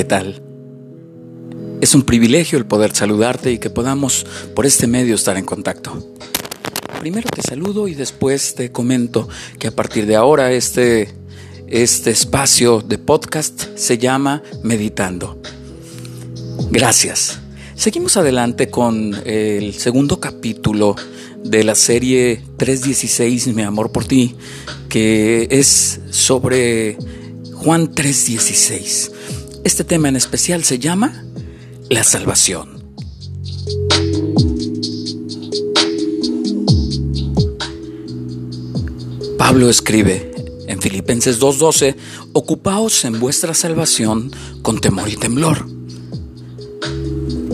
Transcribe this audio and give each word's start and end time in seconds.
¿Qué 0.00 0.04
tal? 0.04 0.40
Es 1.82 1.94
un 1.94 2.04
privilegio 2.04 2.56
el 2.56 2.64
poder 2.64 2.96
saludarte 2.96 3.52
y 3.52 3.58
que 3.58 3.68
podamos 3.68 4.24
por 4.56 4.64
este 4.64 4.86
medio 4.86 5.14
estar 5.14 5.36
en 5.36 5.44
contacto. 5.44 6.14
Primero 7.00 7.28
te 7.28 7.42
saludo 7.42 7.86
y 7.86 7.94
después 7.94 8.54
te 8.54 8.72
comento 8.72 9.28
que 9.58 9.68
a 9.68 9.72
partir 9.72 10.06
de 10.06 10.16
ahora 10.16 10.52
este, 10.52 11.12
este 11.66 12.12
espacio 12.12 12.80
de 12.80 12.96
podcast 12.96 13.76
se 13.76 13.98
llama 13.98 14.42
Meditando. 14.62 15.38
Gracias. 16.70 17.38
Seguimos 17.74 18.16
adelante 18.16 18.70
con 18.70 19.14
el 19.26 19.74
segundo 19.74 20.18
capítulo 20.18 20.96
de 21.44 21.62
la 21.62 21.74
serie 21.74 22.42
316, 22.56 23.48
Mi 23.48 23.64
amor 23.64 23.92
por 23.92 24.06
ti, 24.06 24.34
que 24.88 25.46
es 25.50 26.00
sobre 26.08 26.96
Juan 27.52 27.94
3:16. 27.94 29.19
Este 29.62 29.84
tema 29.84 30.08
en 30.08 30.16
especial 30.16 30.64
se 30.64 30.78
llama 30.78 31.22
la 31.90 32.02
salvación. 32.02 32.82
Pablo 39.36 39.68
escribe 39.68 40.32
en 40.66 40.80
Filipenses 40.80 41.38
2:12, 41.38 41.94
ocupaos 42.32 43.04
en 43.04 43.20
vuestra 43.20 43.52
salvación 43.52 44.30
con 44.62 44.80
temor 44.80 45.10
y 45.10 45.16
temblor. 45.16 45.66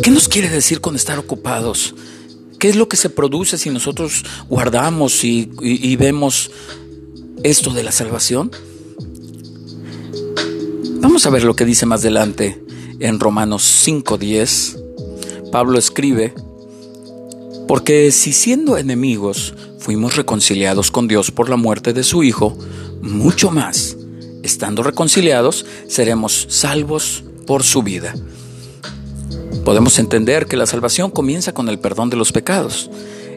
¿Qué 0.00 0.10
nos 0.12 0.28
quiere 0.28 0.48
decir 0.48 0.80
con 0.80 0.94
estar 0.94 1.18
ocupados? 1.18 1.96
¿Qué 2.60 2.68
es 2.68 2.76
lo 2.76 2.88
que 2.88 2.96
se 2.96 3.10
produce 3.10 3.58
si 3.58 3.70
nosotros 3.70 4.24
guardamos 4.48 5.24
y, 5.24 5.50
y 5.60 5.96
vemos 5.96 6.52
esto 7.42 7.70
de 7.70 7.82
la 7.82 7.90
salvación? 7.90 8.52
Vamos 11.16 11.26
a 11.28 11.30
ver 11.30 11.44
lo 11.44 11.56
que 11.56 11.64
dice 11.64 11.86
más 11.86 12.00
adelante 12.00 12.62
en 13.00 13.18
Romanos 13.18 13.62
5:10. 13.62 14.76
Pablo 15.50 15.78
escribe, 15.78 16.34
porque 17.66 18.12
si 18.12 18.34
siendo 18.34 18.76
enemigos 18.76 19.54
fuimos 19.78 20.16
reconciliados 20.16 20.90
con 20.90 21.08
Dios 21.08 21.30
por 21.30 21.48
la 21.48 21.56
muerte 21.56 21.94
de 21.94 22.04
su 22.04 22.22
Hijo, 22.22 22.54
mucho 23.00 23.50
más, 23.50 23.96
estando 24.42 24.82
reconciliados, 24.82 25.64
seremos 25.88 26.48
salvos 26.50 27.24
por 27.46 27.62
su 27.62 27.82
vida. 27.82 28.14
Podemos 29.64 29.98
entender 29.98 30.44
que 30.44 30.58
la 30.58 30.66
salvación 30.66 31.10
comienza 31.10 31.54
con 31.54 31.70
el 31.70 31.78
perdón 31.78 32.10
de 32.10 32.18
los 32.18 32.30
pecados, 32.30 32.90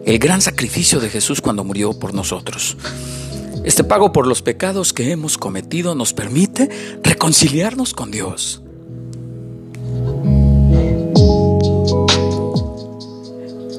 el 0.05 0.19
gran 0.19 0.41
sacrificio 0.41 0.99
de 0.99 1.09
Jesús 1.09 1.39
cuando 1.39 1.63
murió 1.63 1.97
por 1.97 2.13
nosotros. 2.13 2.75
Este 3.63 3.83
pago 3.83 4.11
por 4.11 4.25
los 4.25 4.41
pecados 4.41 4.93
que 4.93 5.11
hemos 5.11 5.37
cometido 5.37 5.93
nos 5.93 6.13
permite 6.13 6.69
reconciliarnos 7.03 7.93
con 7.93 8.09
Dios. 8.11 8.61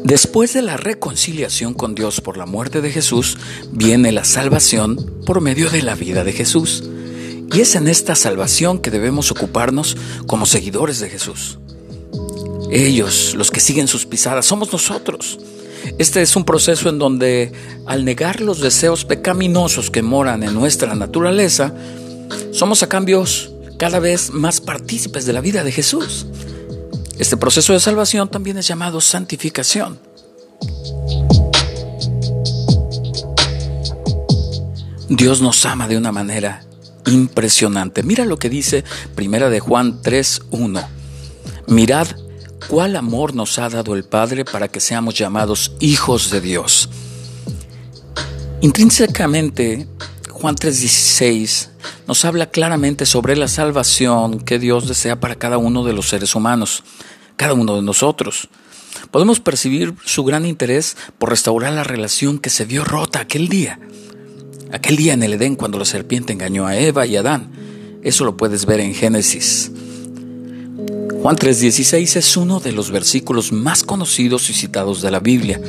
Después 0.04 0.52
de 0.52 0.62
la 0.62 0.76
reconciliación 0.76 1.72
con 1.72 1.94
Dios 1.94 2.20
por 2.20 2.36
la 2.36 2.44
muerte 2.44 2.80
de 2.80 2.90
Jesús, 2.90 3.38
viene 3.70 4.12
la 4.12 4.24
salvación 4.24 5.22
por 5.24 5.40
medio 5.40 5.70
de 5.70 5.82
la 5.82 5.94
vida 5.94 6.24
de 6.24 6.32
Jesús. 6.32 6.84
Y 7.52 7.60
es 7.60 7.74
en 7.74 7.88
esta 7.88 8.14
salvación 8.16 8.80
que 8.80 8.90
debemos 8.90 9.30
ocuparnos 9.30 9.96
como 10.26 10.46
seguidores 10.46 11.00
de 11.00 11.10
Jesús. 11.10 11.58
Ellos, 12.70 13.34
los 13.34 13.50
que 13.50 13.60
siguen 13.60 13.88
sus 13.88 14.04
pisadas, 14.06 14.46
somos 14.46 14.72
nosotros. 14.72 15.38
Este 15.98 16.22
es 16.22 16.36
un 16.36 16.44
proceso 16.44 16.88
en 16.88 16.98
donde 16.98 17.52
al 17.86 18.04
negar 18.04 18.40
los 18.40 18.60
deseos 18.60 19.04
pecaminosos 19.04 19.90
que 19.90 20.02
moran 20.02 20.42
en 20.42 20.54
nuestra 20.54 20.94
naturaleza, 20.94 21.74
somos 22.52 22.82
a 22.82 22.88
cambios 22.88 23.52
cada 23.76 23.98
vez 23.98 24.30
más 24.30 24.60
partícipes 24.60 25.26
de 25.26 25.32
la 25.32 25.40
vida 25.40 25.64
de 25.64 25.72
Jesús. 25.72 26.26
Este 27.18 27.36
proceso 27.36 27.72
de 27.72 27.80
salvación 27.80 28.30
también 28.30 28.58
es 28.58 28.66
llamado 28.66 29.00
santificación. 29.00 29.98
Dios 35.08 35.42
nos 35.42 35.66
ama 35.66 35.88
de 35.88 35.98
una 35.98 36.12
manera 36.12 36.62
impresionante. 37.06 38.02
Mira 38.02 38.24
lo 38.24 38.38
que 38.38 38.48
dice 38.48 38.84
Primera 39.14 39.50
de 39.50 39.60
Juan 39.60 40.00
3:1. 40.02 40.86
Mirad 41.66 42.06
cuál 42.70 42.94
amor 42.94 43.34
nos 43.34 43.58
ha 43.58 43.68
dado 43.68 43.96
el 43.96 44.04
Padre 44.04 44.44
para 44.44 44.68
que 44.68 44.78
seamos 44.78 45.14
llamados 45.14 45.72
hijos 45.80 46.30
de 46.30 46.40
Dios. 46.40 46.88
Intrínsecamente, 48.60 49.88
Juan 50.30 50.54
3:16 50.54 51.70
nos 52.06 52.24
habla 52.24 52.50
claramente 52.50 53.06
sobre 53.06 53.36
la 53.36 53.48
salvación 53.48 54.38
que 54.38 54.60
Dios 54.60 54.86
desea 54.86 55.18
para 55.18 55.34
cada 55.34 55.58
uno 55.58 55.84
de 55.84 55.94
los 55.94 56.08
seres 56.08 56.36
humanos, 56.36 56.84
cada 57.36 57.54
uno 57.54 57.74
de 57.74 57.82
nosotros. 57.82 58.48
Podemos 59.10 59.40
percibir 59.40 59.94
su 60.04 60.22
gran 60.22 60.46
interés 60.46 60.96
por 61.18 61.30
restaurar 61.30 61.72
la 61.72 61.82
relación 61.82 62.38
que 62.38 62.50
se 62.50 62.66
vio 62.66 62.84
rota 62.84 63.20
aquel 63.20 63.48
día. 63.48 63.80
Aquel 64.70 64.94
día 64.94 65.14
en 65.14 65.24
el 65.24 65.32
Edén 65.32 65.56
cuando 65.56 65.78
la 65.78 65.84
serpiente 65.84 66.32
engañó 66.32 66.68
a 66.68 66.76
Eva 66.76 67.04
y 67.04 67.16
Adán. 67.16 67.50
Eso 68.04 68.24
lo 68.24 68.36
puedes 68.36 68.64
ver 68.64 68.78
en 68.78 68.94
Génesis. 68.94 69.72
Juan 71.22 71.36
3:16 71.36 72.16
es 72.16 72.36
uno 72.38 72.60
de 72.60 72.72
los 72.72 72.90
versículos 72.90 73.52
más 73.52 73.84
conocidos 73.84 74.48
y 74.48 74.54
citados 74.54 75.02
de 75.02 75.10
la 75.10 75.20
Biblia. 75.20 75.60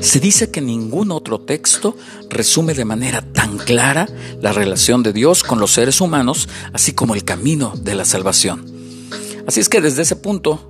Se 0.00 0.18
dice 0.18 0.50
que 0.50 0.60
ningún 0.60 1.12
otro 1.12 1.40
texto 1.40 1.96
resume 2.28 2.74
de 2.74 2.84
manera 2.84 3.22
tan 3.22 3.56
clara 3.58 4.08
la 4.42 4.52
relación 4.52 5.04
de 5.04 5.12
Dios 5.12 5.44
con 5.44 5.60
los 5.60 5.70
seres 5.70 6.00
humanos, 6.00 6.48
así 6.72 6.92
como 6.92 7.14
el 7.14 7.22
camino 7.22 7.72
de 7.76 7.94
la 7.94 8.04
salvación. 8.04 8.66
Así 9.46 9.60
es 9.60 9.68
que 9.68 9.80
desde 9.80 10.02
ese 10.02 10.16
punto 10.16 10.68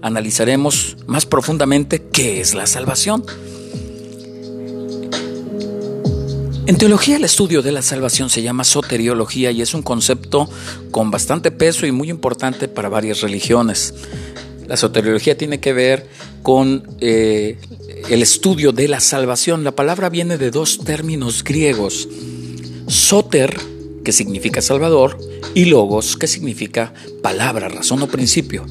analizaremos 0.00 0.96
más 1.06 1.26
profundamente 1.26 2.08
qué 2.10 2.40
es 2.40 2.54
la 2.54 2.66
salvación. 2.66 3.22
En 6.66 6.78
teología 6.78 7.16
el 7.16 7.22
estudio 7.22 7.62
de 7.62 7.70
la 7.70 7.80
salvación 7.80 8.28
se 8.28 8.42
llama 8.42 8.64
soteriología 8.64 9.52
y 9.52 9.62
es 9.62 9.72
un 9.72 9.82
concepto 9.82 10.50
con 10.90 11.12
bastante 11.12 11.52
peso 11.52 11.86
y 11.86 11.92
muy 11.92 12.10
importante 12.10 12.66
para 12.66 12.88
varias 12.88 13.20
religiones. 13.20 13.94
La 14.66 14.76
soteriología 14.76 15.38
tiene 15.38 15.60
que 15.60 15.72
ver 15.72 16.08
con 16.42 16.82
eh, 17.00 17.56
el 18.10 18.20
estudio 18.20 18.72
de 18.72 18.88
la 18.88 18.98
salvación. 18.98 19.62
La 19.62 19.76
palabra 19.76 20.08
viene 20.08 20.38
de 20.38 20.50
dos 20.50 20.80
términos 20.80 21.44
griegos. 21.44 22.08
Soter, 22.88 23.56
que 24.04 24.10
significa 24.10 24.60
salvador, 24.60 25.18
y 25.54 25.66
logos, 25.66 26.16
que 26.16 26.26
significa 26.26 26.92
palabra, 27.22 27.68
razón 27.68 28.02
o 28.02 28.08
principio. 28.08 28.66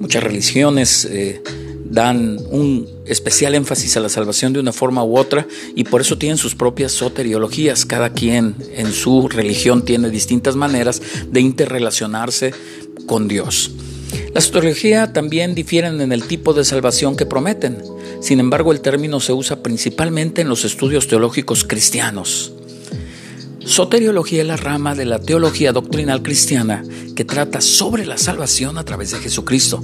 Muchas 0.00 0.24
religiones 0.24 1.04
eh, 1.04 1.40
dan 1.94 2.38
un 2.50 2.88
especial 3.06 3.54
énfasis 3.54 3.96
a 3.96 4.00
la 4.00 4.08
salvación 4.08 4.52
de 4.52 4.58
una 4.58 4.72
forma 4.72 5.04
u 5.04 5.16
otra 5.16 5.46
y 5.76 5.84
por 5.84 6.00
eso 6.00 6.18
tienen 6.18 6.36
sus 6.36 6.54
propias 6.54 6.92
soteriologías. 6.92 7.86
Cada 7.86 8.12
quien 8.12 8.56
en 8.74 8.92
su 8.92 9.28
religión 9.28 9.84
tiene 9.84 10.10
distintas 10.10 10.56
maneras 10.56 11.00
de 11.30 11.40
interrelacionarse 11.40 12.52
con 13.06 13.28
Dios. 13.28 13.70
La 14.34 14.40
soteriología 14.40 15.12
también 15.12 15.54
difieren 15.54 16.00
en 16.00 16.12
el 16.12 16.24
tipo 16.24 16.52
de 16.52 16.64
salvación 16.64 17.16
que 17.16 17.26
prometen. 17.26 17.78
Sin 18.20 18.40
embargo, 18.40 18.72
el 18.72 18.80
término 18.80 19.20
se 19.20 19.32
usa 19.32 19.62
principalmente 19.62 20.42
en 20.42 20.48
los 20.48 20.64
estudios 20.64 21.06
teológicos 21.06 21.64
cristianos. 21.64 22.52
Soteriología 23.64 24.42
es 24.42 24.48
la 24.48 24.56
rama 24.56 24.94
de 24.94 25.04
la 25.04 25.20
teología 25.20 25.72
doctrinal 25.72 26.22
cristiana 26.22 26.84
que 27.14 27.24
trata 27.24 27.60
sobre 27.60 28.04
la 28.04 28.18
salvación 28.18 28.78
a 28.78 28.84
través 28.84 29.12
de 29.12 29.18
Jesucristo 29.18 29.82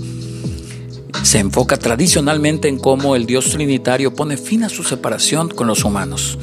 se 1.22 1.38
enfoca 1.38 1.76
tradicionalmente 1.76 2.68
en 2.68 2.78
cómo 2.78 3.16
el 3.16 3.26
Dios 3.26 3.50
Trinitario 3.50 4.14
pone 4.14 4.36
fin 4.36 4.64
a 4.64 4.68
su 4.68 4.82
separación 4.82 5.48
con 5.48 5.66
los 5.66 5.84
humanos. 5.84 6.38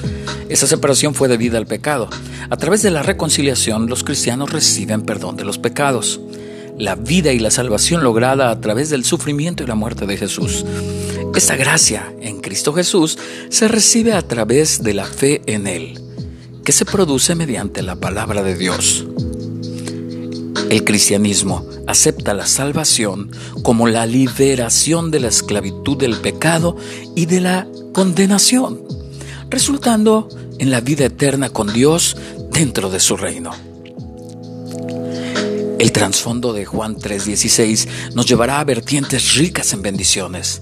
Esa 0.50 0.68
separación 0.68 1.14
fue 1.14 1.28
debida 1.28 1.58
al 1.58 1.68
pecado. 1.68 2.10
A 2.50 2.58
través 2.58 2.82
de 2.82 2.92
la 2.92 3.04
reconciliación, 3.04 3.88
los 3.88 4.04
cristianos 4.04 4.52
reciben 4.52 5.02
perdón 5.02 5.36
de 5.38 5.46
los 5.46 5.58
pecados, 5.58 6.20
la 6.78 6.96
vida 6.96 7.34
y 7.34 7.40
la 7.40 7.52
salvación 7.52 8.04
lograda 8.04 8.50
a 8.50 8.62
través 8.62 8.90
del 8.90 9.04
sufrimiento 9.04 9.64
y 9.64 9.68
la 9.68 9.76
muerte 9.76 10.06
de 10.06 10.18
Jesús. 10.18 10.66
Esta 11.36 11.56
gracia 11.56 12.14
en 12.22 12.40
Cristo 12.42 12.74
Jesús 12.74 13.18
se 13.50 13.68
recibe 13.68 14.14
a 14.14 14.22
través 14.22 14.82
de 14.84 14.94
la 14.94 15.06
fe 15.06 15.42
en 15.46 15.68
Él, 15.68 16.02
que 16.64 16.72
se 16.72 16.86
produce 16.86 17.36
mediante 17.36 17.84
la 17.84 17.96
palabra 17.96 18.42
de 18.42 18.56
Dios. 18.56 19.06
El 20.70 20.84
cristianismo 20.84 21.66
acepta 21.88 22.34
la 22.34 22.46
salvación 22.46 23.32
como 23.64 23.88
la 23.88 24.06
liberación 24.06 25.12
de 25.12 25.22
la 25.22 25.30
esclavitud 25.30 25.98
del 25.98 26.18
pecado 26.18 26.76
y 27.16 27.26
de 27.26 27.40
la 27.40 27.68
condenación, 27.94 28.82
resultando 29.50 30.28
en 30.60 30.70
la 30.70 30.82
vida 30.82 31.06
eterna 31.06 31.50
con 31.50 31.72
Dios 31.72 32.18
dentro 32.52 32.90
de 32.90 33.00
su 33.00 33.16
reino. 33.16 33.52
El 35.80 35.92
trasfondo 35.94 36.52
de 36.52 36.66
Juan 36.66 36.98
3:16 36.98 37.88
nos 38.14 38.26
llevará 38.26 38.60
a 38.60 38.66
vertientes 38.66 39.36
ricas 39.36 39.72
en 39.72 39.82
bendiciones. 39.82 40.62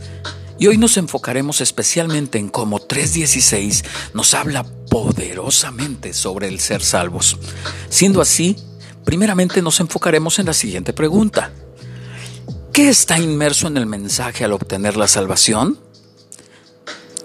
Y 0.59 0.67
hoy 0.67 0.77
nos 0.77 0.97
enfocaremos 0.97 1.61
especialmente 1.61 2.37
en 2.37 2.49
cómo 2.49 2.79
3:16 2.79 3.83
nos 4.13 4.35
habla 4.35 4.65
poderosamente 4.89 6.13
sobre 6.13 6.47
el 6.47 6.59
ser 6.59 6.83
salvos. 6.83 7.37
Siendo 7.89 8.21
así, 8.21 8.55
Primeramente 9.05 9.61
nos 9.61 9.79
enfocaremos 9.79 10.39
en 10.39 10.47
la 10.47 10.53
siguiente 10.53 10.91
pregunta. 10.91 11.51
¿Qué 12.73 12.89
está 12.89 13.17
inmerso 13.19 13.67
en 13.67 13.77
el 13.77 13.85
mensaje 13.85 14.43
al 14.43 14.51
obtener 14.51 14.97
la 14.97 15.07
salvación? 15.07 15.79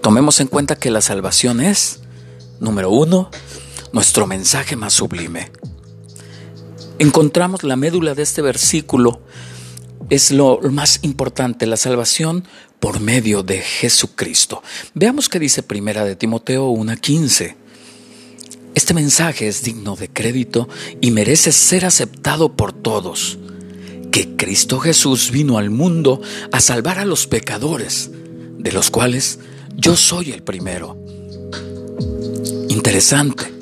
Tomemos 0.03 0.41
en 0.41 0.47
cuenta 0.47 0.77
que 0.77 0.91
la 0.91 1.01
salvación 1.01 1.61
es, 1.61 2.01
número 2.61 2.91
uno, 2.91 3.31
nuestro 3.93 4.27
mensaje 4.27 4.77
más 4.77 4.93
sublime. 4.93 5.51
Encontramos 6.99 7.65
la 7.65 7.77
médula 7.77 8.15
de 8.15 8.23
este 8.23 8.43
versículo, 8.43 9.23
es 10.11 10.31
lo 10.31 10.61
más 10.71 11.01
importante, 11.03 11.67
la 11.67 11.77
salvación 11.77 12.45
por 12.79 13.01
medio 13.01 13.43
de 13.43 13.61
Jesucristo. 13.61 14.63
Veamos 14.95 15.29
qué 15.29 15.39
dice 15.39 15.63
Primera 15.63 16.05
de 16.05 16.17
Timoteo 16.17 16.69
1:15. 16.69 17.57
Este 18.81 18.95
mensaje 18.95 19.47
es 19.47 19.63
digno 19.63 19.95
de 19.95 20.09
crédito 20.09 20.67
y 21.03 21.11
merece 21.11 21.53
ser 21.53 21.85
aceptado 21.85 22.57
por 22.57 22.73
todos, 22.73 23.39
que 24.11 24.37
Cristo 24.37 24.81
Jesús 24.81 25.31
vino 25.31 25.59
al 25.59 25.69
mundo 25.69 26.23
a 26.51 26.63
salvar 26.63 26.99
a 26.99 27.05
los 27.05 27.27
pecadores, 27.27 28.11
de 28.57 28.73
los 28.73 28.91
cuales 28.91 29.39
yo 29.77 29.99
soy 29.99 30.33
el 30.33 30.43
primero. 30.43 30.97
Interesante. 32.71 33.53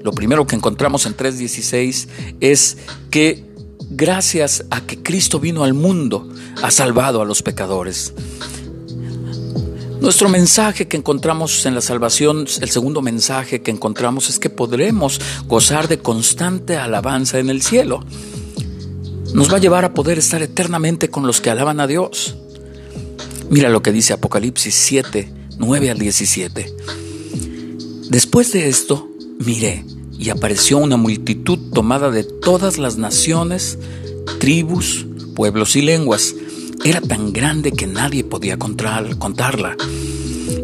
Lo 0.00 0.12
primero 0.12 0.46
que 0.46 0.54
encontramos 0.54 1.06
en 1.06 1.16
3.16 1.16 2.06
es 2.40 2.76
que 3.10 3.44
gracias 3.90 4.64
a 4.70 4.86
que 4.86 5.02
Cristo 5.02 5.40
vino 5.40 5.64
al 5.64 5.74
mundo, 5.74 6.28
ha 6.62 6.70
salvado 6.70 7.20
a 7.20 7.24
los 7.24 7.42
pecadores. 7.42 8.14
Nuestro 10.02 10.28
mensaje 10.28 10.88
que 10.88 10.96
encontramos 10.96 11.64
en 11.64 11.76
la 11.76 11.80
salvación, 11.80 12.48
el 12.60 12.70
segundo 12.70 13.02
mensaje 13.02 13.62
que 13.62 13.70
encontramos 13.70 14.28
es 14.28 14.40
que 14.40 14.50
podremos 14.50 15.20
gozar 15.46 15.86
de 15.86 16.00
constante 16.00 16.76
alabanza 16.76 17.38
en 17.38 17.48
el 17.48 17.62
cielo. 17.62 18.04
Nos 19.32 19.52
va 19.52 19.58
a 19.58 19.60
llevar 19.60 19.84
a 19.84 19.94
poder 19.94 20.18
estar 20.18 20.42
eternamente 20.42 21.08
con 21.08 21.24
los 21.24 21.40
que 21.40 21.50
alaban 21.50 21.78
a 21.78 21.86
Dios. 21.86 22.34
Mira 23.48 23.68
lo 23.68 23.80
que 23.80 23.92
dice 23.92 24.12
Apocalipsis 24.12 24.74
7, 24.74 25.32
9 25.58 25.90
al 25.92 25.98
17. 26.00 26.74
Después 28.10 28.52
de 28.52 28.68
esto, 28.68 29.08
miré 29.38 29.84
y 30.18 30.30
apareció 30.30 30.78
una 30.78 30.96
multitud 30.96 31.60
tomada 31.72 32.10
de 32.10 32.24
todas 32.24 32.76
las 32.76 32.96
naciones, 32.96 33.78
tribus, 34.40 35.06
pueblos 35.36 35.76
y 35.76 35.82
lenguas 35.82 36.34
era 36.84 37.00
tan 37.00 37.32
grande 37.32 37.72
que 37.72 37.86
nadie 37.86 38.24
podía 38.24 38.58
contarla. 38.58 39.76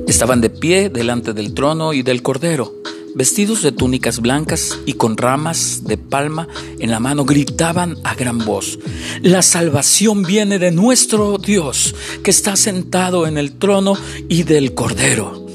Estaban 0.07 0.41
de 0.41 0.51
pie 0.51 0.89
delante 0.89 1.33
del 1.33 1.55
trono 1.55 1.93
y 1.93 2.03
del 2.03 2.23
cordero, 2.23 2.75
vestidos 3.15 3.63
de 3.63 3.73
túnicas 3.73 4.21
blancas 4.21 4.79
y 4.85 4.95
con 4.95 5.17
ramas 5.17 5.85
de 5.85 5.97
palma 5.97 6.49
en 6.81 6.91
la 6.91 6.99
mano, 6.99 7.25
gritaban 7.25 7.97
a 8.05 8.15
gran 8.15 8.39
voz, 8.45 8.79
La 9.23 9.43
salvación 9.43 10.23
viene 10.23 10.59
de 10.59 10.73
nuestro 10.73 11.39
Dios, 11.39 11.95
que 12.23 12.31
está 12.31 12.57
sentado 12.57 13.27
en 13.27 13.39
el 13.39 13.53
trono 13.53 13.97
y 14.29 14.43
del 14.43 14.75
cordero. 14.75 15.47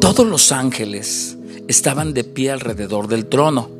Todos 0.00 0.26
los 0.26 0.52
ángeles 0.52 1.36
estaban 1.68 2.14
de 2.14 2.24
pie 2.24 2.50
alrededor 2.50 3.08
del 3.08 3.26
trono, 3.26 3.70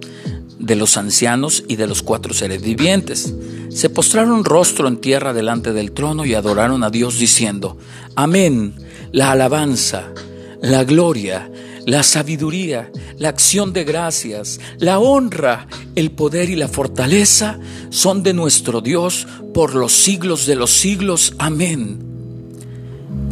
de 0.59 0.77
los 0.77 0.99
ancianos 0.99 1.65
y 1.69 1.77
de 1.77 1.87
los 1.87 2.03
cuatro 2.03 2.35
seres 2.35 2.61
vivientes 2.61 3.35
se 3.70 3.88
postraron 3.88 4.44
rostro 4.44 4.88
en 4.88 4.99
tierra 4.99 5.32
delante 5.32 5.72
del 5.72 5.93
trono 5.93 6.25
y 6.25 6.34
adoraron 6.34 6.82
a 6.82 6.90
Dios 6.90 7.19
diciendo, 7.19 7.78
Amén, 8.14 8.75
la 9.12 9.32
alabanza, 9.32 10.12
la 10.61 10.84
gloria, 10.84 11.50
la 11.87 12.02
sabiduría, 12.02 12.90
la 13.19 13.28
acción 13.28 13.72
de 13.72 13.84
gracias, 13.84 14.61
la 14.78 14.99
honra, 14.99 15.69
el 15.94 16.11
poder 16.11 16.50
y 16.50 16.56
la 16.56 16.69
fortaleza 16.69 17.58
son 17.90 18.22
de 18.22 18.34
nuestro 18.34 18.81
Dios 18.81 19.26
por 19.55 19.75
los 19.75 19.93
siglos 19.93 20.46
de 20.46 20.56
los 20.56 20.70
siglos. 20.70 21.34
Amén. 21.38 21.99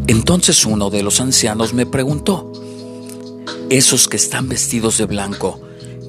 Entonces 0.07 0.65
uno 0.65 0.89
de 0.89 1.03
los 1.03 1.21
ancianos 1.21 1.75
me 1.75 1.85
preguntó, 1.85 2.53
esos 3.71 4.09
que 4.09 4.17
están 4.17 4.49
vestidos 4.49 4.99
de 4.99 5.05
blanco, 5.05 5.61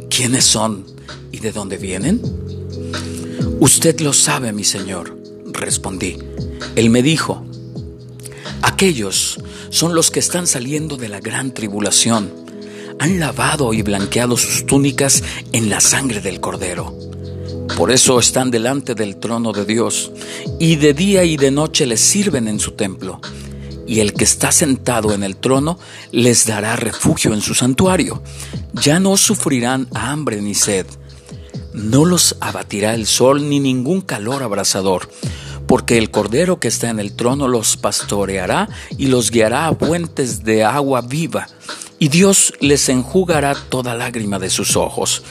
¿quiénes 0.10 0.46
son 0.46 0.86
y 1.32 1.40
de 1.40 1.52
dónde 1.52 1.78
vienen? 1.78 2.22
Usted 3.62 4.00
lo 4.00 4.14
sabe, 4.14 4.54
mi 4.54 4.64
señor, 4.64 5.18
respondí. 5.52 6.18
Él 6.78 6.90
me 6.90 7.04
dijo, 7.04 7.46
aquellos 8.62 9.38
son 9.70 9.94
los 9.94 10.12
que 10.12 10.22
están 10.22 10.48
saliendo 10.48 10.96
de 10.96 11.10
la 11.10 11.20
gran 11.20 11.54
tribulación. 11.54 12.32
Han 13.00 13.20
lavado 13.20 13.74
y 13.74 13.82
blanqueado 13.82 14.38
sus 14.38 14.66
túnicas 14.66 15.24
en 15.52 15.70
la 15.70 15.82
sangre 15.82 16.22
del 16.22 16.40
cordero. 16.40 16.98
Por 17.76 17.92
eso 17.92 18.18
están 18.18 18.50
delante 18.50 18.96
del 18.96 19.18
trono 19.18 19.52
de 19.52 19.66
Dios, 19.66 20.14
y 20.58 20.78
de 20.78 20.94
día 20.94 21.26
y 21.26 21.36
de 21.36 21.52
noche 21.52 21.86
les 21.86 22.00
sirven 22.00 22.48
en 22.48 22.62
su 22.62 22.72
templo. 22.72 23.20
Y 23.86 24.00
el 24.00 24.14
que 24.14 24.24
está 24.24 24.54
sentado 24.54 25.14
en 25.14 25.22
el 25.22 25.36
trono 25.36 25.78
les 26.14 26.46
dará 26.46 26.78
refugio 26.78 27.34
en 27.34 27.42
su 27.42 27.54
santuario. 27.54 28.24
Ya 28.74 29.02
no 29.02 29.18
sufrirán 29.18 29.90
hambre 29.94 30.42
ni 30.42 30.56
sed 30.56 30.86
no 31.80 32.06
los 32.06 32.36
abatirá 32.42 32.94
el 32.94 33.08
sol 33.08 33.50
ni 33.50 33.60
ningún 33.60 34.02
calor 34.02 34.44
abrasador, 34.44 35.10
porque 35.68 35.98
el 35.98 36.12
Cordero 36.12 36.60
que 36.60 36.68
está 36.68 36.90
en 36.90 37.00
el 37.00 37.14
trono 37.14 37.48
los 37.48 37.78
pastoreará 37.78 38.70
y 38.98 39.08
los 39.08 39.32
guiará 39.32 39.68
a 39.68 39.76
fuentes 39.76 40.44
de 40.44 40.64
agua 40.64 41.02
viva, 41.02 41.48
y 41.98 42.10
Dios 42.10 42.54
les 42.60 42.90
enjugará 42.90 43.56
toda 43.56 43.96
lágrima 43.96 44.40
de 44.40 44.50
sus 44.50 44.76
ojos. 44.76 45.24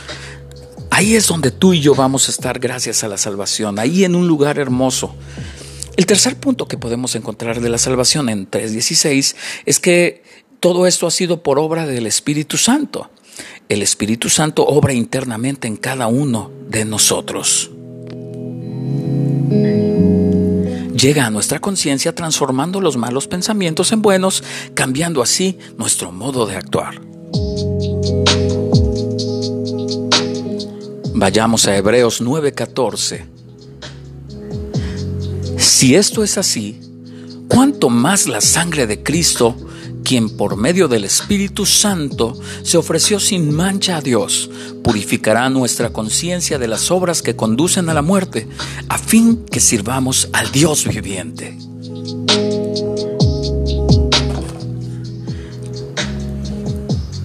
Ahí 0.90 1.14
es 1.14 1.26
donde 1.26 1.50
tú 1.50 1.74
y 1.74 1.80
yo 1.80 1.94
vamos 1.94 2.28
a 2.28 2.30
estar 2.30 2.58
gracias 2.58 3.04
a 3.04 3.08
la 3.08 3.18
salvación, 3.18 3.78
ahí 3.78 4.04
en 4.04 4.14
un 4.14 4.26
lugar 4.26 4.58
hermoso. 4.58 5.14
El 5.96 6.06
tercer 6.06 6.36
punto 6.36 6.66
que 6.66 6.78
podemos 6.78 7.14
encontrar 7.14 7.60
de 7.60 7.68
la 7.68 7.78
salvación 7.78 8.28
en 8.28 8.48
3.16 8.48 9.34
es 9.66 9.80
que 9.80 10.22
todo 10.60 10.86
esto 10.86 11.06
ha 11.06 11.10
sido 11.10 11.42
por 11.42 11.58
obra 11.58 11.86
del 11.86 12.06
Espíritu 12.06 12.56
Santo 12.56 13.10
el 13.68 13.82
Espíritu 13.82 14.28
Santo 14.28 14.64
obra 14.64 14.92
internamente 14.92 15.68
en 15.68 15.76
cada 15.76 16.06
uno 16.06 16.50
de 16.68 16.84
nosotros. 16.84 17.70
Llega 20.98 21.26
a 21.26 21.30
nuestra 21.30 21.60
conciencia 21.60 22.14
transformando 22.14 22.80
los 22.80 22.96
malos 22.96 23.28
pensamientos 23.28 23.92
en 23.92 24.02
buenos, 24.02 24.42
cambiando 24.74 25.22
así 25.22 25.58
nuestro 25.76 26.10
modo 26.10 26.44
de 26.46 26.56
actuar. 26.56 27.00
Vayamos 31.14 31.66
a 31.66 31.76
Hebreos 31.76 32.20
9:14. 32.20 33.26
Si 35.56 35.94
esto 35.94 36.24
es 36.24 36.38
así, 36.38 36.80
¿cuánto 37.48 37.90
más 37.90 38.26
la 38.26 38.40
sangre 38.40 38.86
de 38.86 39.02
Cristo 39.02 39.56
quien 40.08 40.30
por 40.30 40.56
medio 40.56 40.88
del 40.88 41.04
Espíritu 41.04 41.66
Santo 41.66 42.32
se 42.62 42.78
ofreció 42.78 43.20
sin 43.20 43.54
mancha 43.54 43.98
a 43.98 44.00
Dios, 44.00 44.48
purificará 44.82 45.50
nuestra 45.50 45.92
conciencia 45.92 46.58
de 46.58 46.66
las 46.66 46.90
obras 46.90 47.20
que 47.20 47.36
conducen 47.36 47.90
a 47.90 47.94
la 47.94 48.00
muerte, 48.00 48.48
a 48.88 48.96
fin 48.96 49.44
que 49.44 49.60
sirvamos 49.60 50.30
al 50.32 50.50
Dios 50.50 50.88
viviente. 50.88 51.58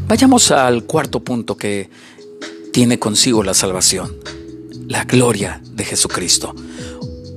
Vayamos 0.09 0.51
al 0.51 0.83
cuarto 0.83 1.21
punto 1.21 1.55
que 1.55 1.89
tiene 2.73 2.99
consigo 2.99 3.43
la 3.43 3.53
salvación, 3.53 4.17
la 4.89 5.05
gloria 5.05 5.61
de 5.71 5.85
Jesucristo. 5.85 6.53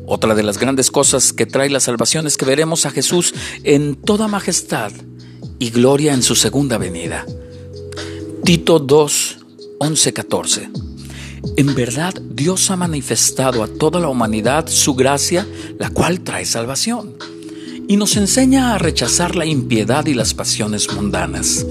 Otra 0.07 0.35
de 0.35 0.43
las 0.43 0.59
grandes 0.59 0.91
cosas 0.91 1.33
que 1.33 1.47
trae 1.47 1.71
la 1.71 1.79
salvación 1.79 2.27
es 2.27 2.37
que 2.37 2.47
veremos 2.47 2.85
a 2.85 2.91
Jesús 2.91 3.33
en 3.63 3.95
toda 3.95 4.27
majestad 4.27 4.91
y 5.59 5.71
gloria 5.71 6.15
en 6.15 6.23
su 6.23 6.35
segunda 6.35 6.79
venida. 6.79 7.25
Tito 8.45 8.79
2, 8.79 9.39
11, 9.79 10.13
14. 10.13 10.71
En 11.57 11.75
verdad 11.75 12.15
Dios 12.31 12.71
ha 12.71 12.77
manifestado 12.77 13.63
a 13.63 13.69
toda 13.69 14.01
la 14.01 14.09
humanidad 14.09 14.67
su 14.69 14.95
gracia, 14.95 15.47
la 15.79 15.91
cual 15.91 16.21
trae 16.21 16.45
salvación, 16.45 17.15
y 17.89 17.97
nos 17.97 18.17
enseña 18.17 18.75
a 18.75 18.79
rechazar 18.79 19.37
la 19.37 19.47
impiedad 19.47 20.07
y 20.07 20.15
las 20.15 20.35
pasiones 20.35 20.93
mundanas. 20.93 21.65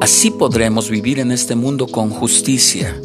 Así 0.00 0.30
podremos 0.30 0.90
vivir 0.90 1.18
en 1.18 1.32
este 1.32 1.56
mundo 1.56 1.86
con 1.86 2.10
justicia, 2.10 3.00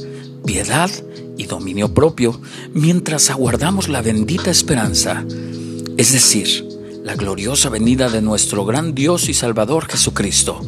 piedad 0.46 0.92
y 1.38 1.46
dominio 1.46 1.94
propio, 1.94 2.40
mientras 2.74 3.30
aguardamos 3.30 3.90
la 3.90 4.02
bendita 4.02 4.52
esperanza, 4.52 5.26
es 5.98 6.12
decir, 6.12 6.71
la 7.04 7.16
gloriosa 7.16 7.70
venida 7.70 8.10
de 8.10 8.22
nuestro 8.22 8.66
gran 8.66 8.94
Dios 8.94 9.30
y 9.30 9.34
Salvador 9.34 9.88
Jesucristo. 9.88 10.62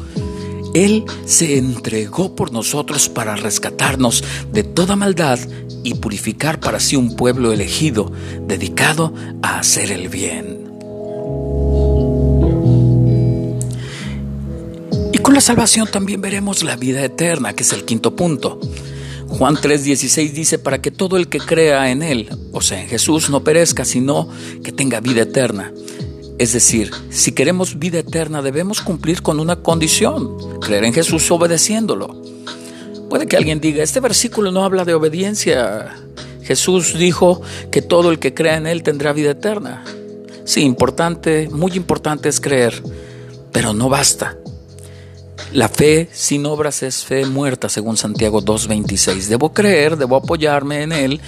Él 0.74 1.06
se 1.26 1.58
entregó 1.58 2.36
por 2.36 2.52
nosotros 2.52 3.08
para 3.08 3.36
rescatarnos 3.36 4.24
de 4.52 4.64
toda 4.64 4.96
maldad 4.96 5.40
y 5.84 5.96
purificar 5.96 6.60
para 6.60 6.80
sí 6.80 6.96
un 6.96 7.16
pueblo 7.16 7.54
elegido, 7.54 8.12
dedicado 8.48 9.14
a 9.44 9.60
hacer 9.60 9.92
el 9.92 10.10
bien. 10.10 10.64
Y 15.12 15.20
con 15.20 15.36
la 15.36 15.42
salvación 15.42 15.88
también 15.92 16.22
veremos 16.22 16.64
la 16.64 16.76
vida 16.76 17.04
eterna, 17.04 17.54
que 17.54 17.62
es 17.62 17.72
el 17.74 17.86
quinto 17.86 18.16
punto. 18.16 18.60
Juan 19.28 19.56
3:16 19.56 20.32
dice, 20.32 20.58
para 20.58 20.82
que 20.82 20.90
todo 20.90 21.18
el 21.18 21.28
que 21.28 21.40
crea 21.40 21.92
en 21.92 22.02
Él, 22.02 22.30
o 22.52 22.62
sea, 22.62 22.82
en 22.82 22.88
Jesús, 22.88 23.30
no 23.30 23.44
perezca, 23.44 23.86
sino 23.86 24.28
que 24.64 24.72
tenga 24.72 25.00
vida 25.02 25.22
eterna. 25.22 25.72
Es 26.40 26.52
decir, 26.52 26.92
si 27.10 27.32
queremos 27.32 27.78
vida 27.78 28.00
eterna 28.00 28.42
debemos 28.42 28.82
cumplir 28.82 29.22
con 29.22 29.40
una 29.40 29.58
condición, 29.58 30.60
creer 30.60 30.84
en 30.86 30.94
Jesús 30.94 31.30
obedeciéndolo. 31.32 32.22
Puede 33.10 33.28
que 33.28 33.38
alguien 33.38 33.60
diga, 33.60 33.84
este 33.84 34.00
versículo 34.00 34.52
no 34.52 34.64
habla 34.64 34.86
de 34.86 34.96
obediencia. 34.96 35.96
Jesús 36.42 36.98
dijo 36.98 37.42
que 37.72 37.82
todo 37.82 38.12
el 38.12 38.20
que 38.20 38.34
crea 38.34 38.58
en 38.58 38.68
Él 38.68 38.82
tendrá 38.82 39.14
vida 39.14 39.32
eterna. 39.32 39.84
Sí, 40.46 40.62
importante, 40.62 41.48
muy 41.50 41.74
importante 41.74 42.28
es 42.30 42.42
creer, 42.42 42.82
pero 43.52 43.74
no 43.74 43.88
basta. 43.88 44.36
La 45.54 45.70
fe 45.70 46.10
sin 46.12 46.48
obras 46.48 46.82
es 46.82 47.06
fe 47.06 47.26
muerta, 47.28 47.70
según 47.70 47.96
Santiago 47.96 48.42
2.26. 48.42 49.28
Debo 49.28 49.54
creer, 49.54 49.98
debo 49.98 50.16
apoyarme 50.16 50.82
en 50.82 50.92
Él, 50.92 51.22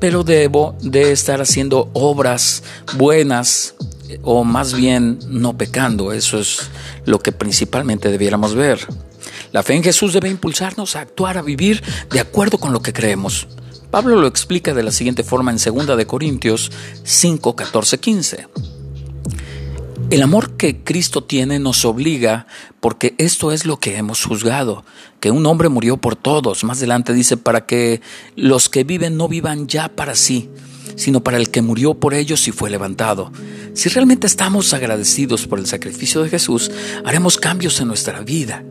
pero 0.00 0.24
debo 0.24 0.74
de 0.80 1.12
estar 1.12 1.40
haciendo 1.40 1.88
obras 1.92 2.64
buenas 2.96 3.74
o 4.22 4.44
más 4.44 4.74
bien 4.74 5.18
no 5.28 5.56
pecando. 5.56 6.12
Eso 6.12 6.38
es 6.38 6.70
lo 7.04 7.18
que 7.18 7.32
principalmente 7.32 8.10
debiéramos 8.10 8.54
ver. 8.54 8.86
La 9.52 9.62
fe 9.62 9.74
en 9.74 9.82
Jesús 9.82 10.12
debe 10.12 10.28
impulsarnos 10.28 10.96
a 10.96 11.00
actuar, 11.00 11.38
a 11.38 11.42
vivir 11.42 11.82
de 12.10 12.20
acuerdo 12.20 12.58
con 12.58 12.72
lo 12.72 12.82
que 12.82 12.92
creemos. 12.92 13.48
Pablo 13.90 14.20
lo 14.20 14.26
explica 14.26 14.74
de 14.74 14.82
la 14.82 14.92
siguiente 14.92 15.24
forma 15.24 15.50
en 15.50 15.58
2 15.58 15.96
de 15.96 16.06
Corintios 16.06 16.70
5, 17.04 17.56
14, 17.56 17.98
15. 17.98 18.48
El 20.10 20.22
amor 20.22 20.56
que 20.56 20.82
Cristo 20.84 21.24
tiene 21.24 21.58
nos 21.58 21.84
obliga, 21.84 22.46
porque 22.80 23.14
esto 23.18 23.52
es 23.52 23.66
lo 23.66 23.78
que 23.78 23.96
hemos 23.96 24.24
juzgado, 24.24 24.84
que 25.20 25.30
un 25.30 25.44
hombre 25.44 25.68
murió 25.68 25.98
por 25.98 26.16
todos. 26.16 26.64
Más 26.64 26.78
adelante 26.78 27.12
dice, 27.12 27.36
para 27.36 27.66
que 27.66 28.00
los 28.34 28.68
que 28.68 28.84
viven 28.84 29.16
no 29.16 29.28
vivan 29.28 29.68
ya 29.68 29.88
para 29.90 30.14
sí, 30.14 30.50
sino 30.98 31.22
para 31.22 31.38
el 31.38 31.48
que 31.48 31.62
murió 31.62 31.94
por 31.94 32.12
ellos 32.12 32.48
y 32.48 32.52
fue 32.52 32.68
levantado. 32.68 33.32
Si 33.72 33.88
realmente 33.88 34.26
estamos 34.26 34.74
agradecidos 34.74 35.46
por 35.46 35.60
el 35.60 35.66
sacrificio 35.66 36.22
de 36.22 36.28
Jesús, 36.28 36.70
haremos 37.04 37.38
cambios 37.38 37.80
en 37.80 37.86
nuestra 37.86 38.20
vida. 38.20 38.64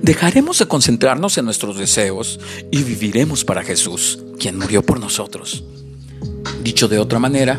Dejaremos 0.00 0.60
de 0.60 0.66
concentrarnos 0.66 1.36
en 1.36 1.44
nuestros 1.44 1.76
deseos 1.76 2.38
y 2.70 2.84
viviremos 2.84 3.44
para 3.44 3.64
Jesús, 3.64 4.20
quien 4.38 4.56
murió 4.56 4.82
por 4.82 5.00
nosotros. 5.00 5.64
Dicho 6.62 6.86
de 6.86 7.00
otra 7.00 7.18
manera, 7.18 7.58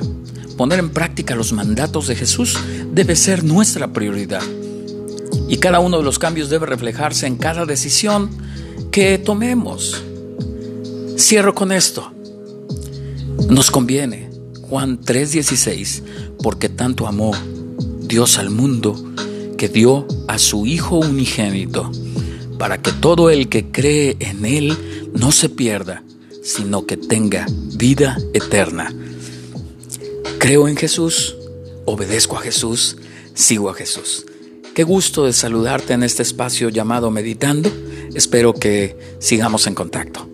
poner 0.58 0.80
en 0.80 0.92
práctica 0.92 1.36
los 1.36 1.52
mandatos 1.52 2.08
de 2.08 2.16
Jesús 2.16 2.58
debe 2.92 3.18
ser 3.18 3.44
nuestra 3.44 3.92
prioridad. 3.92 4.44
Y 5.50 5.58
cada 5.58 5.80
uno 5.80 5.98
de 5.98 6.04
los 6.04 6.20
cambios 6.20 6.50
debe 6.50 6.66
reflejarse 6.68 7.28
en 7.28 7.36
cada 7.36 7.66
decisión 7.66 8.30
que 8.92 9.18
tomemos. 9.18 10.02
Cierro 11.18 11.54
con 11.54 11.74
esto. 11.74 12.14
Nos 13.50 13.72
conviene, 13.72 14.30
Juan 14.62 15.02
3:16, 15.02 16.04
porque 16.44 16.70
tanto 16.70 17.08
amó 17.08 17.32
Dios 18.02 18.38
al 18.38 18.52
mundo 18.52 18.96
que 19.58 19.68
dio 19.68 20.08
a 20.28 20.38
su 20.38 20.68
Hijo 20.68 21.00
unigénito, 21.00 21.92
para 22.60 22.80
que 22.80 22.92
todo 22.92 23.32
el 23.32 23.50
que 23.50 23.72
cree 23.72 24.18
en 24.20 24.46
Él 24.46 24.78
no 25.14 25.32
se 25.32 25.50
pierda, 25.50 26.04
sino 26.44 26.86
que 26.86 26.96
tenga 26.96 27.48
vida 27.74 28.20
eterna. 28.36 28.94
Creo 30.38 30.68
en 30.68 30.78
Jesús, 30.78 31.36
obedezco 31.86 32.38
a 32.38 32.42
Jesús, 32.42 32.98
sigo 33.34 33.72
a 33.72 33.74
Jesús. 33.74 34.28
Qué 34.76 34.84
gusto 34.84 35.26
de 35.26 35.34
saludarte 35.34 35.94
en 35.94 36.04
este 36.04 36.22
espacio 36.22 36.70
llamado 36.70 37.10
Meditando. 37.10 37.72
Espero 38.14 38.54
que 38.54 38.96
sigamos 39.20 39.66
en 39.66 39.74
contacto. 39.74 40.29